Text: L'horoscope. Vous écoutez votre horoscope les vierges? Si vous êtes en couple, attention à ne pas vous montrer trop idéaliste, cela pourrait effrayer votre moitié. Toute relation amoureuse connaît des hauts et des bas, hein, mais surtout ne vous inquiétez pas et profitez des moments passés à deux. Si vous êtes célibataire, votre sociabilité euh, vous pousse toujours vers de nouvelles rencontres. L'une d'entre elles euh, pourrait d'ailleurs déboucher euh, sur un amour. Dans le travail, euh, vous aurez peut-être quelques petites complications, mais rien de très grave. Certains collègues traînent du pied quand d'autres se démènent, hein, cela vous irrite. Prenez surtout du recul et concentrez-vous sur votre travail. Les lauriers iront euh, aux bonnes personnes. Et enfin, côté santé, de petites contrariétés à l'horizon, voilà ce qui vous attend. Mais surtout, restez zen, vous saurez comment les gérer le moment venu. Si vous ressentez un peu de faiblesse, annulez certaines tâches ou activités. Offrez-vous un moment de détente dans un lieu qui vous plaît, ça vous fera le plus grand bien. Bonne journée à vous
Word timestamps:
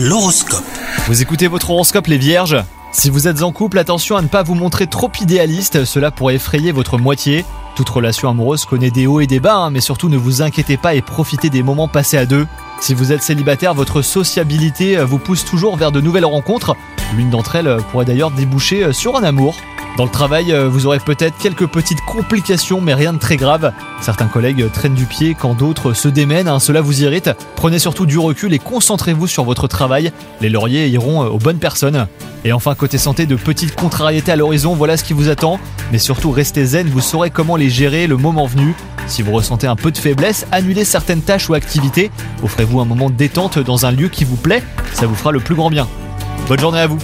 L'horoscope. 0.00 0.62
Vous 1.08 1.22
écoutez 1.22 1.48
votre 1.48 1.70
horoscope 1.70 2.06
les 2.06 2.18
vierges? 2.18 2.56
Si 2.92 3.10
vous 3.10 3.26
êtes 3.26 3.42
en 3.42 3.50
couple, 3.50 3.80
attention 3.80 4.16
à 4.16 4.22
ne 4.22 4.28
pas 4.28 4.44
vous 4.44 4.54
montrer 4.54 4.86
trop 4.86 5.10
idéaliste, 5.20 5.84
cela 5.84 6.12
pourrait 6.12 6.36
effrayer 6.36 6.70
votre 6.70 6.98
moitié. 6.98 7.44
Toute 7.74 7.88
relation 7.88 8.28
amoureuse 8.28 8.64
connaît 8.64 8.92
des 8.92 9.08
hauts 9.08 9.18
et 9.18 9.26
des 9.26 9.40
bas, 9.40 9.56
hein, 9.56 9.70
mais 9.70 9.80
surtout 9.80 10.08
ne 10.08 10.16
vous 10.16 10.40
inquiétez 10.40 10.76
pas 10.76 10.94
et 10.94 11.02
profitez 11.02 11.50
des 11.50 11.64
moments 11.64 11.88
passés 11.88 12.16
à 12.16 12.26
deux. 12.26 12.46
Si 12.78 12.94
vous 12.94 13.10
êtes 13.10 13.24
célibataire, 13.24 13.74
votre 13.74 14.00
sociabilité 14.00 14.96
euh, 14.96 15.04
vous 15.04 15.18
pousse 15.18 15.44
toujours 15.44 15.76
vers 15.76 15.90
de 15.90 16.00
nouvelles 16.00 16.24
rencontres. 16.24 16.76
L'une 17.16 17.30
d'entre 17.30 17.56
elles 17.56 17.66
euh, 17.66 17.80
pourrait 17.90 18.04
d'ailleurs 18.04 18.30
déboucher 18.30 18.84
euh, 18.84 18.92
sur 18.92 19.16
un 19.16 19.24
amour. 19.24 19.56
Dans 19.98 20.04
le 20.04 20.10
travail, 20.10 20.52
euh, 20.52 20.68
vous 20.68 20.86
aurez 20.86 21.00
peut-être 21.00 21.36
quelques 21.38 21.66
petites 21.66 22.00
complications, 22.02 22.80
mais 22.80 22.94
rien 22.94 23.12
de 23.12 23.18
très 23.18 23.36
grave. 23.36 23.72
Certains 24.00 24.28
collègues 24.28 24.70
traînent 24.70 24.94
du 24.94 25.06
pied 25.06 25.34
quand 25.34 25.54
d'autres 25.54 25.92
se 25.92 26.06
démènent, 26.06 26.46
hein, 26.46 26.60
cela 26.60 26.80
vous 26.80 27.02
irrite. 27.02 27.30
Prenez 27.56 27.80
surtout 27.80 28.06
du 28.06 28.16
recul 28.16 28.54
et 28.54 28.60
concentrez-vous 28.60 29.26
sur 29.26 29.42
votre 29.42 29.66
travail. 29.66 30.12
Les 30.40 30.50
lauriers 30.50 30.86
iront 30.86 31.24
euh, 31.24 31.28
aux 31.30 31.38
bonnes 31.38 31.58
personnes. 31.58 32.06
Et 32.44 32.52
enfin, 32.52 32.76
côté 32.76 32.96
santé, 32.96 33.26
de 33.26 33.34
petites 33.34 33.74
contrariétés 33.74 34.30
à 34.30 34.36
l'horizon, 34.36 34.76
voilà 34.76 34.96
ce 34.96 35.02
qui 35.02 35.14
vous 35.14 35.30
attend. 35.30 35.58
Mais 35.90 35.98
surtout, 35.98 36.30
restez 36.30 36.64
zen, 36.64 36.86
vous 36.86 37.00
saurez 37.00 37.30
comment 37.30 37.56
les 37.56 37.68
gérer 37.68 38.06
le 38.06 38.16
moment 38.16 38.46
venu. 38.46 38.76
Si 39.08 39.22
vous 39.22 39.32
ressentez 39.32 39.66
un 39.66 39.74
peu 39.74 39.90
de 39.90 39.98
faiblesse, 39.98 40.46
annulez 40.52 40.84
certaines 40.84 41.22
tâches 41.22 41.48
ou 41.48 41.54
activités. 41.54 42.12
Offrez-vous 42.44 42.78
un 42.78 42.84
moment 42.84 43.10
de 43.10 43.16
détente 43.16 43.58
dans 43.58 43.84
un 43.84 43.90
lieu 43.90 44.06
qui 44.06 44.22
vous 44.22 44.36
plaît, 44.36 44.62
ça 44.92 45.06
vous 45.06 45.16
fera 45.16 45.32
le 45.32 45.40
plus 45.40 45.56
grand 45.56 45.70
bien. 45.70 45.88
Bonne 46.46 46.60
journée 46.60 46.78
à 46.78 46.86
vous 46.86 46.98